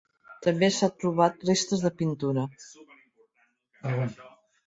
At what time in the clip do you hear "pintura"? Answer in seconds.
1.99-2.47